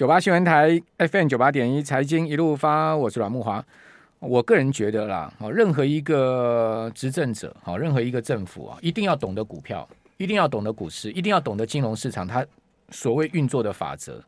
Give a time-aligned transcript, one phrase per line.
[0.00, 3.62] 九八新闻台 FM 九八点一财经一路发，我是阮慕华。
[4.18, 9.86] 我个人觉得啦，好任何一个执政者，好，任何一个政府啊，一定要懂得股票，
[10.16, 12.42] 一定要懂得股市，一定要懂得金融市场它
[12.88, 14.24] 所谓运作的法则。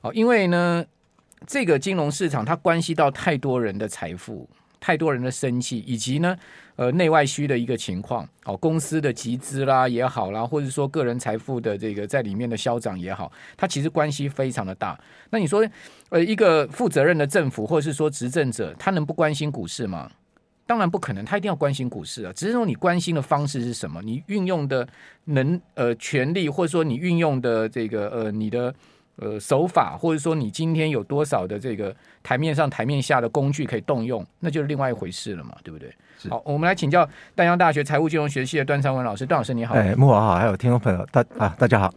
[0.00, 0.86] 好，因为呢，
[1.44, 4.48] 这个金融市场它关系到太多人的财富。
[4.80, 6.36] 太多人的生气，以及呢，
[6.76, 14.98] 呃，内外需的一个情况，哦，公司的集资啦也好啦，或者说个人财富的这个在里面的消长也好，它其实关系非常的大。
[15.30, 15.66] 那你说，
[16.10, 20.10] 呃，一个负责任的政府，或者是说执政者，他能不关心股市吗？
[20.66, 22.32] 当然不可能，他一定要关心股市啊。
[22.34, 24.86] 只是说你关心的方式是什么，你运用的
[25.24, 28.74] 能呃权力，或者说你运用的这个呃你的。
[29.16, 35.90] 呃，手法或者说你今天有多少的这个台面上、台面下的工具可以动用，那就是另外一回事了嘛，对不对？
[36.28, 39.24] 好，我们来请教淡江大学财务金融学系的段昌文老师。
[39.24, 41.92] 段老师你好，哎，木华好，还有听众朋友大啊，大家好。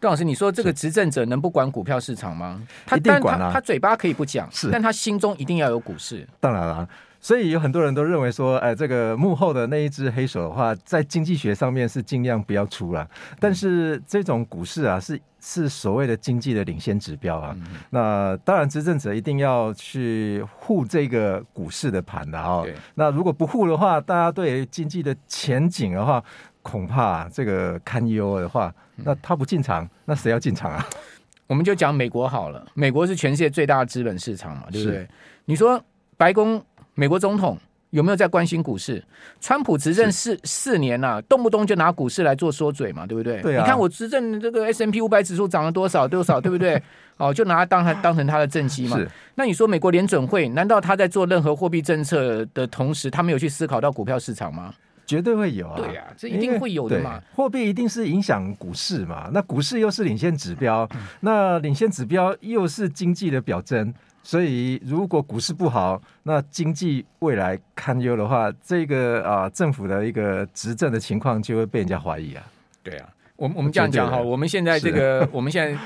[0.00, 2.66] 段老师，你说这个执政者能不管股票市场吗？
[2.86, 6.26] 他一定管啊，他嘴巴可以不讲，是，但他心中一定要有股市。
[6.40, 6.88] 当然了。
[7.22, 13.08] 所以有很多人都认为说，哎，这个幕后的那一只黑手的话，在经济学上面是尽量不要出了。
[13.38, 17.56] 但是这种股市啊，是是所谓的经济的领先指标啊。
[17.90, 22.66] 那当然，执政者一定要去护这个股市的盘的哦。
[22.96, 26.20] 那如果不护的话，大家对经济的前景的话，
[26.60, 30.84] 恐怕这个堪忧的话，那他不进场，那谁要进场啊？
[31.46, 35.06] 我们就讲美国好了，美国是全世界最大的资本市场嘛，对不对？
[35.44, 35.80] 你说
[36.16, 36.60] 白宫。
[36.94, 37.58] 美国总统
[37.90, 39.02] 有没有在关心股市？
[39.40, 43.40] 川普执政四四年了，啊，动不动就拿股市来做说嘴嘛，对不对？
[43.42, 43.62] 对啊。
[43.62, 46.82] 你看我执政这个 S M P 五百指数涨了多少多少，对不对？
[47.18, 48.98] 哦，就拿它当它当成它的政绩嘛。
[49.34, 54.74] 那你说美国联准会难道他在做任何货币政策的同时，他没有去思考到股票市场吗？
[55.04, 55.76] 绝对会有啊。
[55.76, 57.20] 对呀，啊，这一定会有的嘛。
[57.34, 59.28] 货币一定是影响股市嘛。
[59.32, 60.88] 那股市又是领先指标，
[61.20, 63.92] 那领先指标又是经济的表征。
[64.22, 72.42] 所以，如果股市不好，那经济未来堪忧的话，这个啊政府的一个执政的情况就会被人家怀疑啊。
[72.82, 75.76] 对啊，我们我们这样讲哈，我们现在这个， 我们现在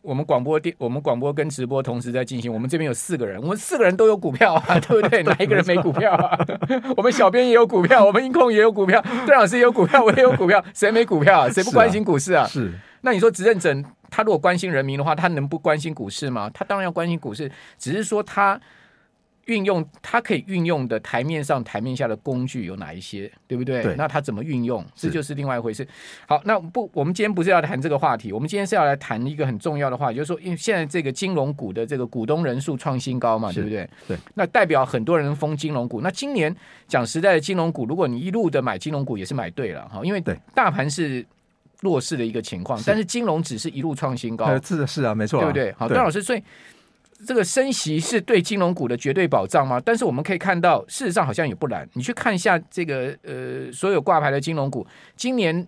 [0.00, 2.52] 我们广播电，我们广播跟直播同时在进行。
[2.52, 5.22] 我们这边有四个人，我们四个人都有股票啊， 对不对？
[5.24, 6.38] 哪一个人没股票啊？
[6.96, 11.48] 我们小编也有股票，我们音控也有股票，段老师也有股票，我也有股票，谁没股票啊？
[11.50, 12.46] 谁不关心股市啊？
[12.48, 12.72] 是。
[13.02, 13.74] 那你说执政者？
[14.12, 16.50] 他如果关心人民的话，他能不关心股市吗？
[16.52, 18.60] 他当然要关心股市，只是说他
[19.46, 23.82] 运用他可以运用的台面上、台面下的工具有哪一些，对不对？
[23.82, 25.88] 对，那他怎么运用，这就是另外一回事。
[26.28, 33.88] 好，那不，我们今天不是要谈这个话题，我们今天是要来谈一个很重要的话题，就是说，因为现在这个金融股的这个股东人数创新高嘛，对不对？
[34.06, 36.02] 对，那代表很多人封金融股。
[36.02, 36.54] 那今年
[36.86, 40.22] 讲实在的，金融股，如果你一路的买金融股，也是买对了哈，因为
[40.54, 41.26] 大盘是。
[41.82, 45.72] 弱势的一个情况，但是金融只是一路创新高，是的，是啊，没错、啊，对不对？
[45.76, 46.42] 好，段老师，所以
[47.26, 49.80] 这个升息是对金融股的绝对保障吗？
[49.84, 51.88] 但是我们可以看到，事实上好像也不然。
[51.92, 55.66] 你去看一下这个呃，所有挂牌的金融股，今年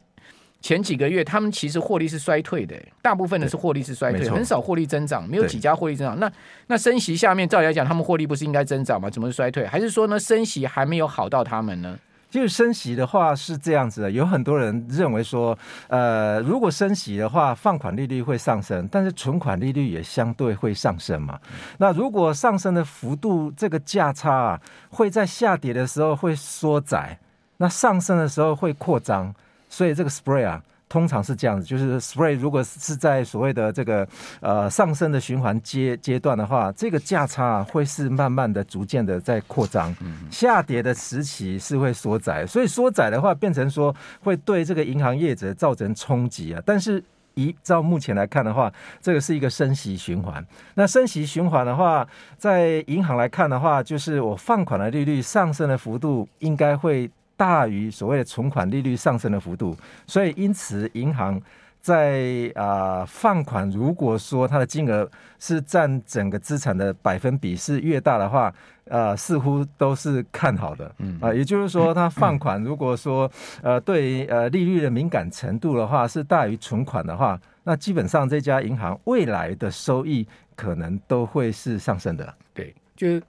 [0.61, 6.19] 前几个月他们其实获利是衰退的，大部分的是获利是衰退，很少获利增长，没有几家获利增长。
[6.19, 6.33] 那
[6.69, 9.11] 那升息下面，照理来讲，他们获利不是应该增长吗？
[9.11, 9.67] 怎么是衰退？
[9.67, 11.99] 还是说呢，升息还没有好到他们呢？
[12.35, 15.57] 就是升息的话是这样子的，有很多人认为说，
[15.87, 21.39] 呃，如果升息的话，放款利率会上升，但是存款利率也相对会上升嘛。
[21.79, 27.17] 那如果上升的幅度，这个价差啊，会在下跌的时候会缩窄，
[27.59, 29.33] 那上升的时候会扩张，
[29.69, 30.61] 所以这个 spread 啊。
[30.95, 34.07] 通常是这样子，就是 spread 如果是在所谓的这个
[34.39, 39.93] 呃上升的循环阶阶段的话，这个价差会是慢慢的、逐渐的在扩张，
[40.31, 46.63] 下跌的时期是会缩窄，所以缩窄的话，变成说会对这个银行业者造成冲击啊。
[46.65, 47.03] 但是
[47.35, 50.47] 依照目前来看的话，这个是一个升息循环。
[50.75, 52.07] 那升息循环的话，
[52.39, 57.11] 在银行来看的话，就是我放款的利率上升的幅度应该会。
[57.37, 61.41] 大于所谓的存款利率上升的幅度，所以因此银行
[61.81, 65.09] 在啊、呃、放款，如果说它的金额
[65.39, 68.53] 是占整个资产的百分比是越大的话，
[68.85, 71.17] 呃，似乎都是看好的，嗯。
[71.17, 73.31] 啊、呃，也就是说，它放款如果说
[73.63, 83.21] 呃对呃利率的敏感程度的话是大于存款的话，那基本上这家银行未来的收益可能都会是上升的，对，就。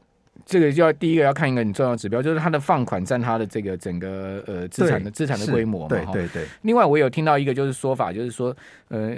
[0.44, 5.88] 这个就要第一个要看一个很重要的指标，就是它的放款占它的这个整个呃资产的资产的规模嘛。
[5.88, 6.46] 对对对。
[6.64, 8.56] 另外，我有听到一个就是说法，就是说
[8.90, 9.16] 呃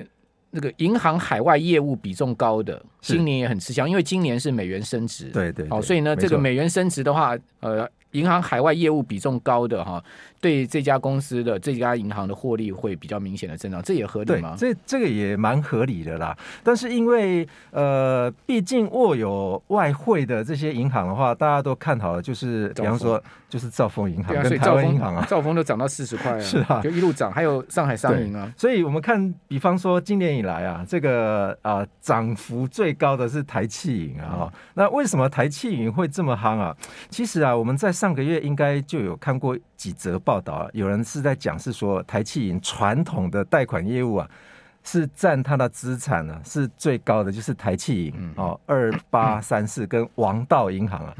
[0.51, 5.25] 那个银行海外业务比重高的，今年也很吃香，因为今年是美元升值。
[5.25, 5.67] 对对。
[5.69, 7.87] 好，所以呢，这个美元升值的话，呃，
[8.17, 10.03] 银行海外业务比重高的哈，
[10.41, 14.55] 对这家公司的这家银行的获利会比较明显的增长，这也合理吗？
[14.57, 16.35] 这这个也蛮合理的啦。
[16.63, 27.31] 但是因为呃，毕竟握有外汇的这些银行的话，大家都看好了就是，比方说就是兆丰银行跟台湾银行啊，兆丰都涨到四十块啊， 是啊，就一路涨。
[27.31, 34.51] 还有上海商银啊，所以我们看，比方说今年以来啊，这个啊涨幅最高的是台企银啊。
[34.73, 36.75] 那为什么台企银会这么夯啊？
[37.09, 44.29] 其实啊，我们在上个月应该就有看过几则报道啊，有人是在讲是说台企银传统的贷款业务啊。
[44.87, 51.13] 是占它的资产呢，是最高的，就是台企银哦，二八三四跟王道银行啊。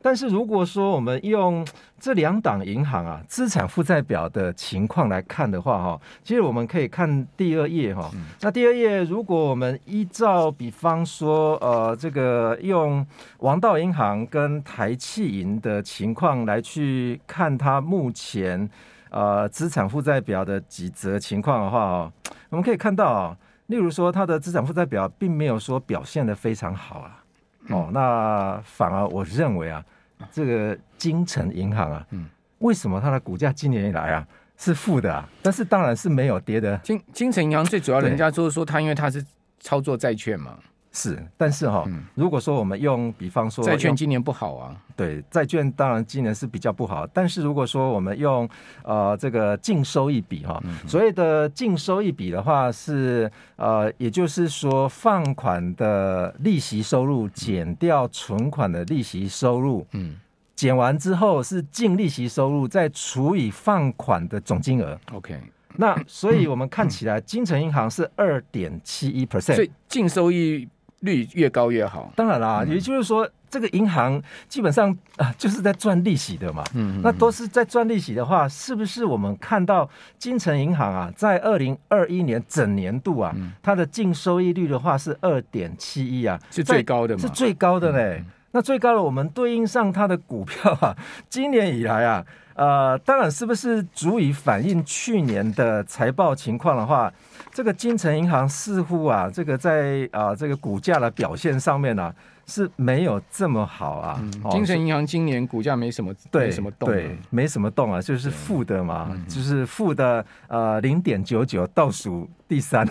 [0.00, 1.66] 但是如果说我们用
[1.98, 8.10] 这两档银行啊资产负债表的情况来看的话哈，其实我们可以看第二页哈。
[8.40, 13.06] 那第二页，如果我们依照比方说呃这个用
[13.40, 18.70] 王道银行跟台企银的情况来去看它目前。
[19.10, 22.12] 呃，资产负债表的几则情况的话哦，
[22.48, 23.36] 我们可以看到啊，
[23.66, 27.22] 例如说它的资产负债表并没有说表现的非常好啊，
[27.68, 29.84] 哦，那反而我认为啊，
[30.30, 32.26] 这个金城银行啊，嗯，
[32.58, 34.26] 为什么它的股价今年以来啊
[34.56, 35.28] 是负的啊？
[35.42, 36.76] 但是当然是没有跌的。
[36.78, 39.24] 金金城银行最主要，人家就是说它因为它是
[39.58, 40.56] 操作债券嘛。
[40.92, 48.48] 是，但是哈，如果说我们用比方说，债券今年不好啊，对，债券当然今年是比较不好，但是如果说我们用
[48.82, 60.16] 呃这个净收益比哈，所谓的净收益比的话是呃，也就是说放款的利息收入减掉存款的利息收入，嗯，
[60.56, 65.40] 减完之后是净利息收入再除以放款的总金额，OK，
[65.76, 70.68] 那所以我们看起来金城银行是二点七一 percent，所以净收益。
[71.00, 76.62] 率越高越好，当然啦，也就是说，这个银行基本上啊， 就是在赚利息的嘛。
[76.74, 79.88] 嗯，那都是在赚利息的话，是不是我们看到
[80.18, 87.20] 金城银行啊，在二零二一年整年度啊，它的净收益率的话是二点七一啊，是最高的嘛？
[87.20, 88.24] 是最高的嘞。
[88.52, 90.96] 那最高的，我们对应上它的股票啊，
[91.28, 97.12] 今年以来啊，呃，当然是不是足以反映去年的财报情况的话？
[97.52, 102.14] 这个金城银行似乎啊，这个在啊这个股价的表现上面呢、啊、
[102.46, 104.20] 是没有这么好啊。
[104.22, 112.88] 嗯、精诚银行今年股价没什么对没什么动，对，没什么动啊，就是负的嘛，嗯、就是负的呃零点九九，倒数第三。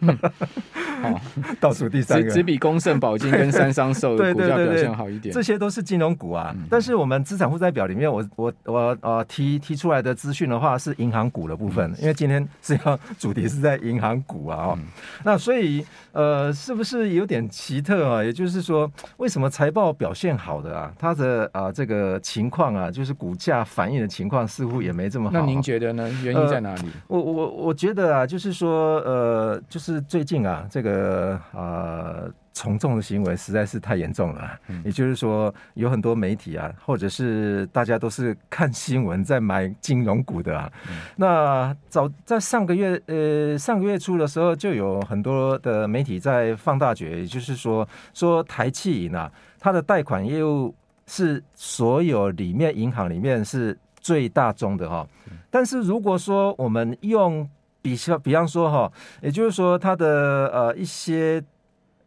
[0.00, 1.19] 哦，
[1.60, 6.52] 倒数第三个，只只比公盛宝金跟三商寿的股价表现好一点，这些都是金融股啊。
[6.56, 14.84] 嗯、但是我们资产负债表里面我，我我我呃提提出来的资讯的话是银行股的部分，嗯、因为今天是要主题是在银行股啊哦，嗯、
[15.22, 18.24] 那所以呃是不是有点奇特啊？
[18.24, 25.38] 也就是说，为什么财报表现好的啊，它的啊、呃、这个情况啊，就是股价反映的情况似乎也没这么好。
[25.38, 26.08] 那您觉得呢？
[26.24, 26.88] 原因在哪里？
[27.08, 31.29] 呃、我我我觉得啊，就是说呃，就是最近啊这个。
[31.52, 34.58] 呃呃，从众的行为实在是太严重了。
[34.68, 40.72] 嗯、也就是说，有很多媒体啊，或者是大家都是看新闻在买金融股的啊。
[40.88, 50.74] 嗯、那早在上个月，呃，上个月初的时候，就有很多的媒体在放大决，也就是说，说台企银啊，它的贷款业务
[51.06, 55.06] 是所有里面银行里面是最大宗的哈。
[55.30, 57.48] 嗯、但是如果说我们用
[57.82, 58.92] 比方比方说哈，
[59.22, 61.42] 也就是说，它的呃一些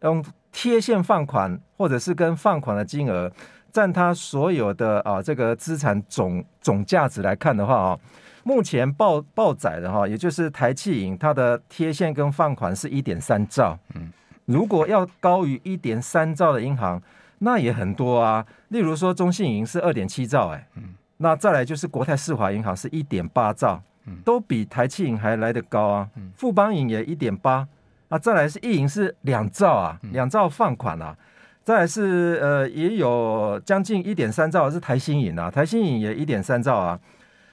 [0.01, 3.31] 用贴现放款，或者是跟放款的金额
[3.71, 7.99] 占它所有的啊这个资产总总价值来看的话啊，
[8.43, 14.11] 目前报报载的哈，也就是台企银它的贴现跟放款是一点三兆，嗯，
[14.45, 17.01] 如果要高于一点三兆的银行，
[17.39, 23.81] 那也很多啊，例如说中信银是二点七兆，哎，嗯，那再来就是国泰世华银行是一点八兆。
[24.23, 26.09] 都比台企银还来得高啊！
[26.35, 27.67] 富邦银也一点八
[28.09, 31.15] 啊，再来是一银是两兆啊，两兆放款啊，
[31.63, 36.99] 再来是呃也有将近一点三兆是台新银啊，台新银也一点三兆啊，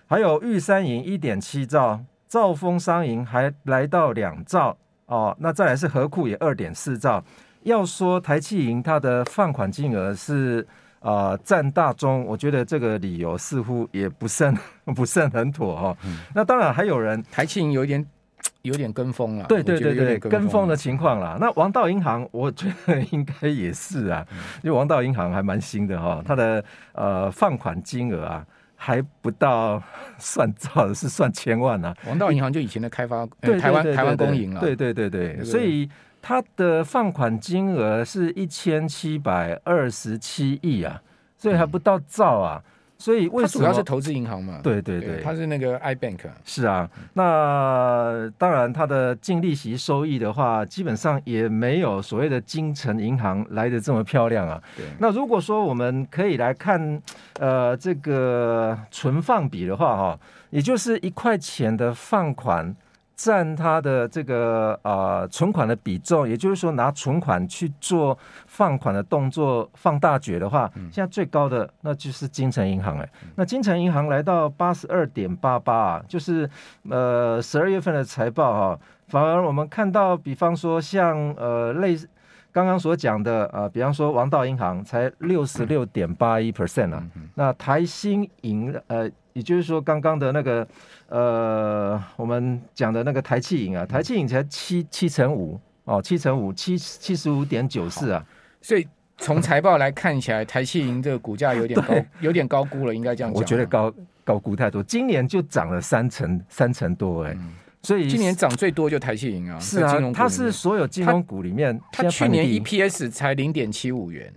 [0.06, 4.76] 还有玉山银一点七兆，兆丰商银还来到两兆
[5.06, 7.22] 哦，那再来是合库也二点四兆。
[7.62, 10.66] 要说台企银它的放款金额是。
[11.00, 14.56] 啊，占、呃、大宗，我觉得这个理由似乎也不甚
[14.94, 15.96] 不甚很妥哈、哦。
[16.04, 18.04] 嗯、那当然还有人台企银有一点
[18.62, 21.38] 有点跟风了，对对对对，跟风，的情况啦。
[21.40, 29.82] 那王道银行，我觉得应该也是啊，嗯、因为王道银行还蛮新的哈、哦，它的呃放款金额啊还不到
[30.18, 31.96] 算兆的是算千万啊。
[32.06, 35.88] 王道银行就以前的开发，对台湾台湾公营了，对对，对对所以。
[36.22, 41.00] 它的放款金额是一千七百二十七亿啊，
[41.38, 42.62] 所以还不到兆啊，
[42.98, 44.60] 所以为什么它主要是投资银行嘛？
[44.62, 46.18] 对对对，它是那个 iBank。
[46.44, 54.62] 是啊，那当然它的净利息收益的话，基本上也没有所谓的金城银行来的这么漂亮啊。
[54.76, 54.84] 对。
[54.98, 57.02] 那如果说我们可以来看，
[57.38, 62.76] 呃，这个存放比的话，哈，也就是一块钱的放款。
[63.22, 76.48] 占它的这个呃存款的比重，也就是说拿存款去做放款的动作放大决的话，现在最高的那就是金城银行哎，那金城银行来到八十二点八八啊，就是
[76.88, 82.08] 呃十二月份的财报哈，反而我们看到，比方说像呃类似
[82.50, 87.02] 刚刚所讲的呃，比方说王道银行才六十六点八一 percent 啊，
[87.34, 89.10] 那台新银呃。
[89.32, 90.66] 也就是说，刚刚的那个，
[91.10, 98.24] 呃，我们讲的那个台企银啊，台企银才七七成五哦，七成五七七十五点九四啊，
[98.62, 98.86] 所以
[99.18, 103.40] 从财报来看起来，台企银这个股价有点高， 有点高估了，应该这样讲。
[103.40, 103.92] 我觉得高
[104.24, 114.32] 高估太多，今年就涨了三成三成多哎、欸嗯，所以今年涨最多就台企银啊，是啊，它是所有金融股里面，它去年 EPS 才零点七五元。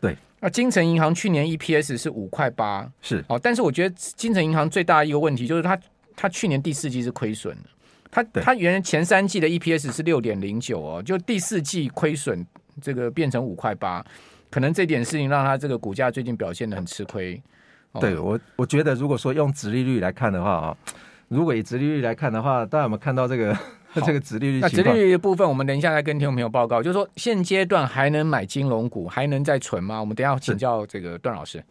[0.00, 0.16] 对。
[0.40, 3.24] 那金城银行去年 EPS 是五块八，是。
[3.28, 5.78] 哦，但是我觉得金城银行最大一个问题就是它，
[6.16, 7.68] 它去年第四季是亏损的，
[8.10, 12.44] 它它原来前三季的 EPS 是六点零九哦，就第四季亏损
[12.80, 14.04] 这个变成五块八，
[14.50, 17.40] 可能这点事情让它这个股价最近表现的很吃亏。
[17.92, 20.76] 哦、对我我觉得如果说用殖利率来看的话啊，
[21.28, 23.56] 如果以殖利率来看的话，大家有没有看到这个？
[24.04, 26.82] 这个殖利率，那殖利率的部分，我们等一下再跟听众朋友报告。
[26.82, 29.98] 就是说，现阶段还能买金融股，还能再存吗？
[29.98, 31.64] 我们等一下请教这个段老师。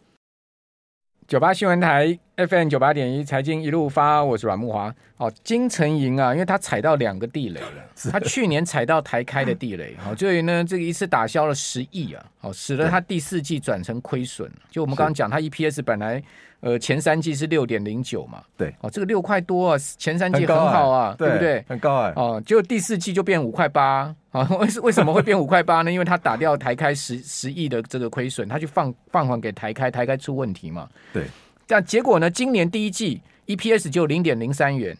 [1.28, 4.94] 九八新闻台 FM 九八点一财经一路发，我是阮木华。
[5.16, 7.66] 哦，金城银啊，因为他踩到两个地雷了。
[8.12, 14.48] 他去年踩到台开的地雷，好， 所以呢，这个一次打消了十亿啊，好，使得他第四季转成亏损。
[14.70, 16.22] 就我们刚刚讲，他 EPS 本来
[16.66, 21.64] 呃前三季是六点零九嘛，对，哦，这个六块多啊，前三季很好啊，对不对？
[21.68, 24.12] 很高哎，哦，就第四季就变五块八。
[24.32, 25.90] 啊， 为为什么会变五块八呢？
[25.94, 30.88] 因为他打掉台开十十亿的这个亏损，他去放放还给台开，台开出问题嘛。
[31.12, 31.24] 对，
[31.68, 32.28] 这样结果呢？
[32.28, 34.94] 今年第一季 EPS 就零点零三元，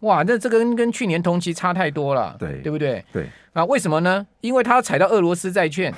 [0.00, 3.02] 哇，那这个跟跟去年同期差太多了，对，对不对？
[3.12, 4.26] 对，啊，为什么呢？
[4.42, 5.94] 因为他要踩到俄罗斯债券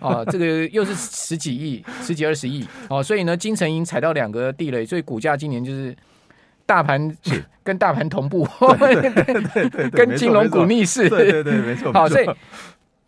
[0.00, 5.94] 啊，这个又是十几亿、十几二十亿哦，所以呢，金城银踩到两个地雷，所以股价今年就是。
[6.68, 7.16] 大盘
[7.62, 8.44] 跟大盘同步，
[8.80, 11.92] 对对对跟金融股逆势，对 对对，没错。
[11.94, 12.26] 好，所以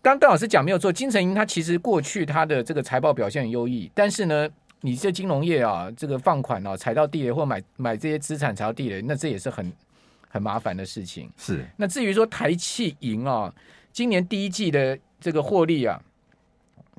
[0.01, 4.49] 刚段老师讲没有错，金城银它其实过去它的这个财报表现很优异，但是呢，
[4.83, 9.73] 你这金融业啊，这个放款啊，踩到地雷或买买这些资产踩到地雷，那这也是很
[10.29, 11.29] 很麻烦的事情。
[11.37, 11.67] 是。
[11.77, 13.53] 那至于说台气银啊，
[13.93, 16.01] 今年第一季的这个获利啊，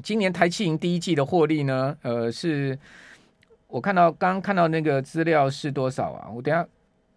[0.04, 2.78] 今年台企营第一季的获利呢，呃是。
[3.72, 6.28] 我看到刚刚看到那个资料是多少啊？
[6.34, 6.68] 我等下，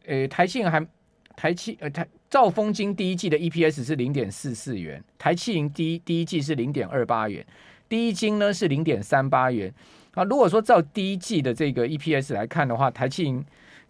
[0.05, 0.87] 呃，台企银还
[1.35, 7.43] 台气呃台兆丰金第一季的 EPS 是零点四四元，台企营第一第一季是零点二八元，
[7.89, 9.73] 第一金呢是零点三八元
[10.13, 10.25] 啊。
[10.25, 13.43] 如果说照第一季的这个 EPS 来看的话，台企营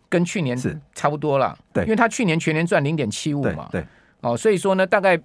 [0.08, 3.84] 跟去年是差不多了，对，因为它去年全年赚零点七五嘛，对，
[4.20, 5.20] 哦，所以说呢，大概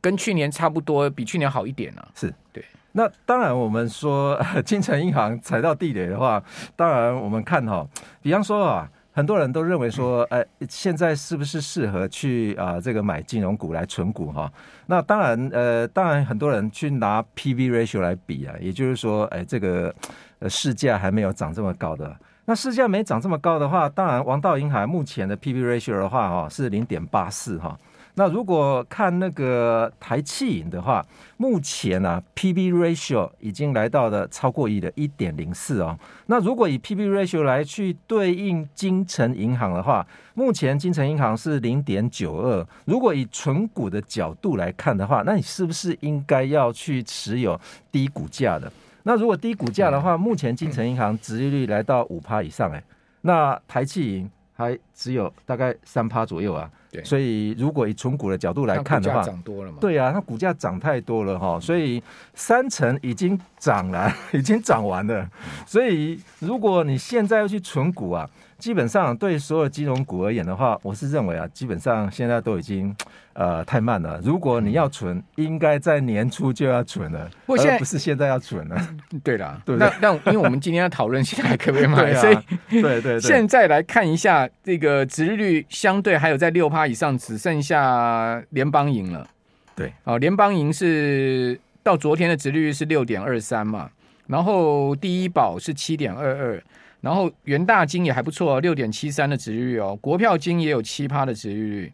[0.00, 2.64] 跟去年差不多，比去年好一点了，是对。
[2.92, 6.42] 那当然，我们说 金城银行踩到地雷的话，
[6.74, 7.86] 当然我们看哈，
[8.20, 14.52] 比方说啊，很多人都认为说，哎，现在是不是适合去啊这个买金融股来存股哈？
[14.86, 19.94] 那当然，呃，当然很多人去拿 PB ratio 来比啊，也就是说，哎，这个
[20.40, 22.16] 呃市价还没有涨这么高的，
[22.46, 27.78] 那市价没涨这么高的话，当然王道银行目前的 PB ratio 的话哈是零点八四哈。
[28.20, 31.02] 那如果看那个台企银的话，
[31.38, 35.98] 目前、啊、P/B ratio 已经来到了超过一的一点零四哦。
[36.26, 42.66] 那如果以 P/B ratio 来去对应金城银行的话，目前金城银行是零点九二。
[42.84, 47.58] 如果以存股的角度来看的话，那你是不是应该要去持有
[47.90, 48.70] 低股价的？
[49.04, 52.84] 那如果低股价的话，目前金城银行殖利率来到五趴以上，哎，
[53.22, 56.70] 那台企银还只有大概三趴左右啊。
[56.90, 59.78] 对，所以如果以存股的角度来看的话，涨多了嘛？
[59.80, 62.02] 对啊，它股价涨太多了哈，所以
[62.34, 65.28] 三成已经涨了， 已经涨完了。
[65.66, 68.28] 所以如果你现在要去存股啊，
[68.60, 72.94] 基本上对所有金融股而言的话，我是认为啊，基本上现在都已经
[73.32, 74.20] 呃太慢了。
[74.22, 78.76] 如果你要存，应该在年初就要存了，不现在不是现在要存了。
[79.24, 82.36] 对啦， 对，那那因为我们今天要讨论现在可不可以买， 啊、所以
[82.68, 89.26] 对对对，现在来看一下这个殖利率相对还有在六趴以上，只剩下联邦银了。
[89.74, 93.88] 对，哦，联邦银是到昨天的殖利率是六点二三嘛，
[94.26, 96.62] 然后第一保是七点二二。
[97.00, 101.92] 然后元大金也还不错哦，六点七三的殖利率哦，国票金也有七趴的殖利率，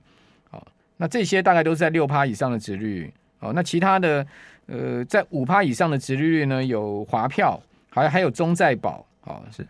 [0.50, 0.60] 哦，
[0.96, 4.26] 那这些大概都是在六趴以上的殖利率，哦，那其他的
[4.66, 9.64] 呃在五趴以上的殖利率呢，有华票，还还有中在保，哦是，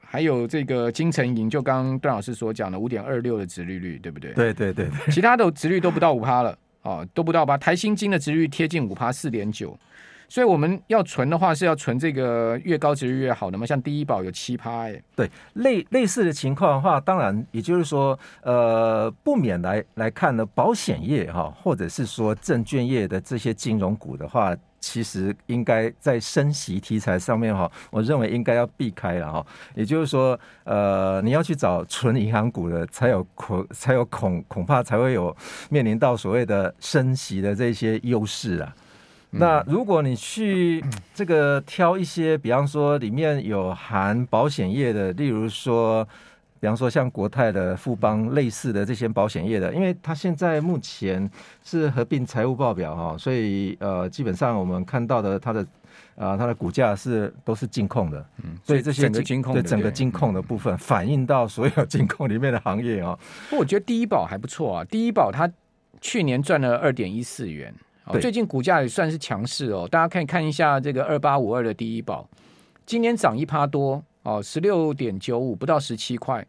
[0.00, 4.32] 还有这个金城银，就刚刚段老师所讲的五点二六的值利率，对不对？
[4.32, 7.58] 对对对对，其他的值率都不到五趴了，哦，都不到吧？
[7.58, 9.78] 台新金的值率贴近五趴，四点九。
[10.28, 13.64] 所以我们要存的话，是要存这个越高殖利率越好的嘛？
[13.64, 29.46] 像第一保有七趴哎，对，类类似的情况的话，当然也就是说，呃，不免来来看呢，保险业哈，或者是说证券业的这些金融股的话，其实应该在升息题材上面哈，我认为应该要避开了哈。
[29.74, 35.34] 也就是说，呃，你要去找纯银行股的，才有恐才有恐恐怕才会有
[35.70, 38.74] 面临到所谓的升息的这些优势啊。
[39.30, 40.82] 那如果你去
[41.14, 46.06] 这个挑一些，比方说里面有含保险业的，例如说，
[46.58, 51.28] 比方说像国泰的、富邦类似的这些保险业的，因为它现在目前
[51.62, 55.60] 是合并财务报表哈，所以呃，基本上我们看到的它的
[56.14, 63.18] 啊、呃、它的股价是都是净控的，嗯，所以这些整个金控对整个金控的部分反映到所有金控里面的行业哦。
[63.50, 65.50] 不过我觉得第一宝还不错啊，第一宝它
[66.00, 67.74] 去年赚了二点一四元。
[68.20, 72.28] 最近股价也算是强势哦，大家可以看一下这个二八五二的第一宝，
[72.84, 76.46] 今年涨一趴多哦，十六点九五，不到十七块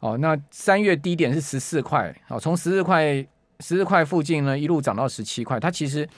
[0.00, 0.16] 哦。
[0.18, 3.14] 那三月低点是十四块哦，从十四块
[3.60, 6.08] 十四块附近呢一路涨到十七块，它其实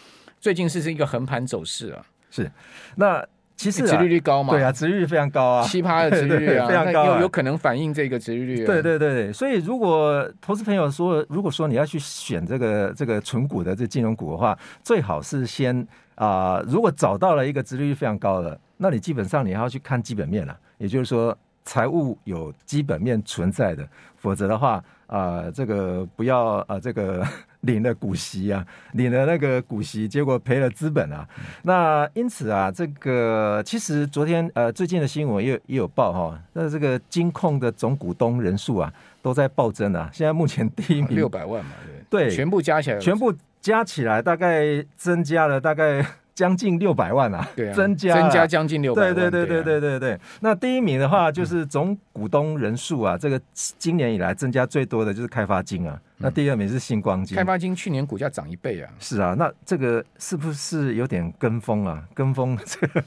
[0.40, 2.06] 最近是是一个横盘走势啊。
[2.30, 2.50] 是，
[2.96, 3.26] 那。
[3.56, 4.52] 其实殖利率高嘛？
[4.52, 8.66] 对啊，殖利率非常高啊，七葩的殖利率啊，非常高，有有可能反映这个殖利率啊。
[8.66, 15.80] 对对对，所以如果投资朋友说，如果说你要去选这个这个纯股的这金融股的话，最好是先
[16.16, 27.24] 啊、呃，如果找到了一个殖利率非常高的，那你基本上你还要去看基本面了，也就是说财务有基本面存在的，否则的话啊、呃，这个不要啊、呃，这个。
[27.64, 31.28] 领了股息啊，领了那个股息，结果赔了资本啊。
[31.62, 40.08] 那因此啊，这个其实昨天呃最近的新闻也有也有报哈，那这个金控的总股东人数啊都在暴增啊。
[40.12, 41.72] 现在目前第一名六百万嘛，
[42.08, 46.04] 对，对，全部加起来，全部加起来大概增加了大概。
[46.34, 50.20] 将近六百万啊，对啊，增加增加将近六百万，对对对对对对对。
[50.40, 55.98] 那第一名的话就是总股东人数啊，这个今年以来增加最多的就是开发金啊。
[56.16, 58.90] 那第二名是星光金，开发金去年股价涨一倍啊。
[58.98, 62.02] 是啊，那这个是不是有点跟风啊？
[62.14, 63.04] 跟风 这个，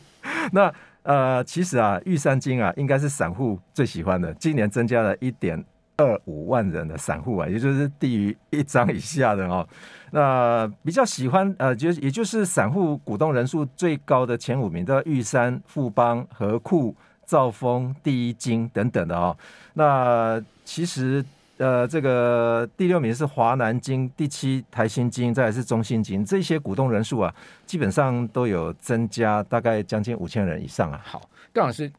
[0.51, 5.63] 那呃，其实啊，玉山金啊，应该是散户最喜欢的，今年增加了一点
[5.97, 9.67] 二五万人的散户啊，也就是低于一张以下的哦。
[10.11, 19.35] 那比较喜欢呃，就也就是散户股东人数最高的前五名的玉山、富邦、和库、兆丰、第一金等等的哦。
[19.73, 21.25] 那其实
[21.57, 27.33] 呃，这个第六名是华南金，第七台新金，再来是中信金，这些股东人数啊，
[27.65, 31.01] 基本上都有增加，大概将近五千人以上啊。
[31.03, 31.91] 好，段老师，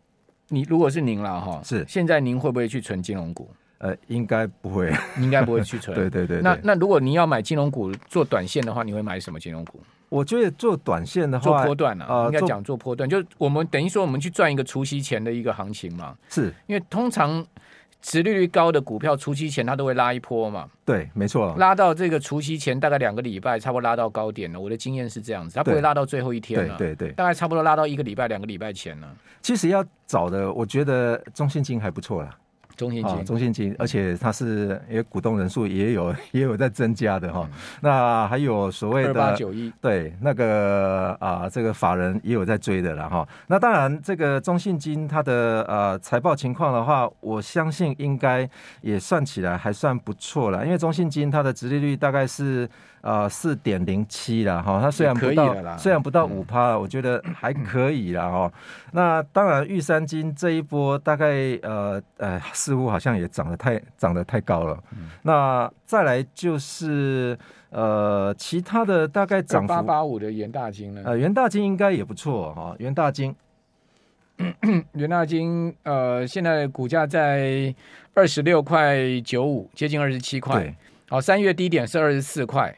[0.47, 3.51] 你如果是您了哈，是现在您会不会去存金融股？
[3.79, 5.95] 呃，应该不会， 应该不会去存。
[5.97, 6.43] 对，对对对。
[6.43, 9.81] 那那如果你要买金融股做短线的话，你会买什么金融股？
[10.09, 16.17] 我觉得做短线的话，做波段啊，呃、应该讲做波段，就我们等于说我们去赚一个除夕前的一个行情嘛。
[16.29, 17.47] 是因为通常
[18.01, 20.67] 殖利率高的股票除夕前它都会拉一波嘛。
[20.85, 21.55] 对，没错。
[21.59, 24.59] 拉到这个除夕前大概两个礼拜，差不多拉到高点了。
[24.59, 26.77] 我的经验是这样子，它不会拉到最后一天了。
[26.79, 29.15] 对对，对对，大概差不多拉到一个礼拜、两个礼拜前了。
[29.43, 32.35] 其实要找的，我觉得中信金还不错啦。
[32.79, 37.49] 中信金、哦，中信金，而且它是也股东人数也有 也有在增加的哈、哦。
[37.51, 43.29] 嗯、那还有所谓的二八九一，对那个啊、呃，这个法人也有在追的了哈、哦。
[43.49, 48.49] 那当然，这个中信金它的呃财报情况的话，我相信应该
[48.81, 52.69] 也算起来还算不错了，因为中信金它的殖利率大概是。
[53.01, 58.53] 呃，四点零七了哈，它虽然不到，虽然不到五趴，嗯、我觉得还可以了哈。
[58.93, 64.77] 那当然，玉山金这一波大概呃呃，似乎好像也涨得太涨得太高了。
[64.93, 67.39] 嗯、那再来就是
[67.71, 71.03] 呃，其他的大概涨八八五的元大金呢？
[71.05, 72.75] 呃，元大金应该也不错哈。
[72.79, 73.35] 元大金，
[74.95, 77.73] 元大金呃，现在股价在
[78.13, 80.75] 二十六块九五，接近二十七块。
[81.09, 82.75] 好，三月低点是二十四块。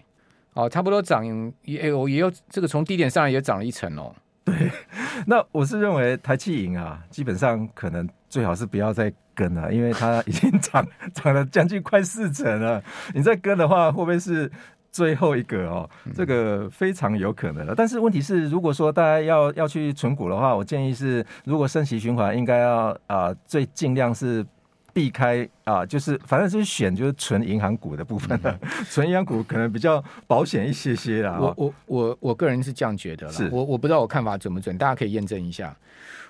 [0.55, 1.25] 哦，差不多涨
[1.63, 4.15] 也有也有这个从低点上也涨了一层哦。
[4.45, 4.71] 对，
[5.27, 10.85] 那我是认为台气银啊，基本上可能最好是不要再跟了，因为它已经涨
[11.15, 12.83] 涨了将近快四成了。
[13.15, 14.51] 你再跟的话，会不会是
[14.91, 17.75] 最后一个哦，这个非常有可能了。
[17.77, 24.45] 但是问题是，如果说大家要要去存股的话，我建议是，如果升息循环，应该要啊、呃，最尽量是
[24.93, 28.59] 避开啊，就是反正就是选就是纯银行股的部分的，
[28.91, 31.39] 纯银行股可能比较保险一些些啦。
[31.41, 35.77] 我我我我个人是这样觉得啦，我我不知道我看法准不准，大家可以验证一下。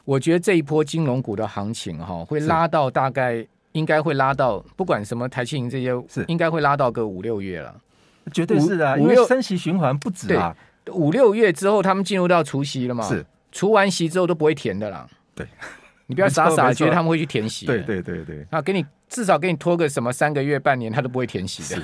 [0.04, 7.74] 我觉得这一波金融股的行情哈，会拉到大概应该会拉到，不管什么台积银这些，是应该会拉到个五六月了。
[8.32, 10.56] 绝对是的，因为升息循环不止啊，
[10.92, 15.06] 五六月之后他们进入到除夕了嘛，是除完息之后都不会填的啦。
[15.34, 15.46] 对，
[16.10, 17.64] 你不要傻傻觉得他们会去填息。
[17.66, 21.80] 对对对对，啊，给你至少给你拖个什么三个月半年，他都不会填息的。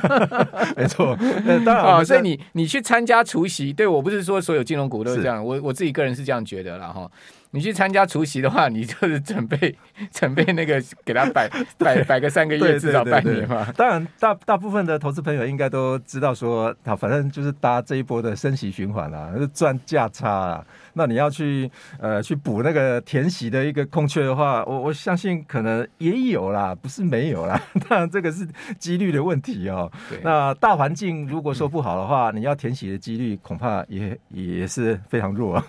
[0.76, 1.16] 没错，
[1.64, 7.10] 当然啊，所以你你去参加除夕，对，我不是说所有金融股都是这样，我我自己个人是这样觉得了哈。
[7.54, 9.72] 你去参加除夕的话，你就是准备
[10.10, 13.64] 准备那个给他摆 摆摆个三个月，至少半年嘛。
[13.76, 20.66] 当然，大大部分的投资朋友应该都知道说，他，反正就是搭这一波的升息循环啊，是赚价差啊。
[20.94, 27.60] 那你要去呃去补那个填息的一个空缺的话，我我相信可能也有啦，不是没有啦。
[27.88, 28.44] 当然这个是
[28.80, 29.88] 几率的问题哦。
[30.24, 35.64] 那大环境如果说不好的话，你要填息的几率恐怕也也是非常弱啊。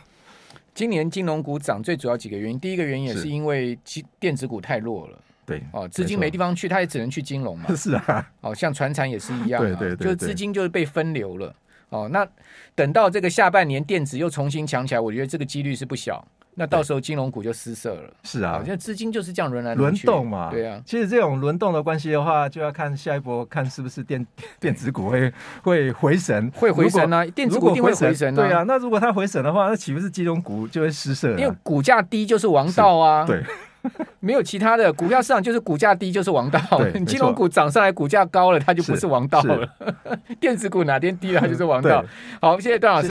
[0.75, 3.29] 今年金融股涨最主要几个原因，第一个原因也是。
[3.29, 3.79] 因为
[4.19, 11.55] 电子股太弱了，对哦，资金没地方去，它也只能去金融嘛，是啊， 哦，像船产也是一样，对对对，就是资金就是被分流了，
[11.89, 12.27] 哦，那
[12.75, 16.25] 等到这个下半年电子又重新强起来，我觉得这个几率是不小。
[16.55, 18.09] 那到时候金融股就失色了。
[18.23, 20.49] 是啊，现在资金就是这样轮来轮动嘛。
[20.49, 24.25] 对啊，其实这种轮动的关系的话，就要看下一波，看是不是电
[24.59, 27.25] 电子股会会回神，会回神啊。
[27.27, 28.35] 电子股一定会回神啊。
[28.35, 31.31] 对啊，那如果它回神的话，那岂不是金融股就会失色？
[31.37, 33.25] 因为股价低就是王道啊。
[33.25, 33.43] 对。
[34.19, 36.59] 没有其他的，股票市场就是股价低就是王道。
[37.05, 39.63] 金融股涨上来，股价高了，它就不是王道了。
[40.39, 42.03] 电子股哪天低了，它就是王道。
[42.41, 43.03] 好，谢谢段老师。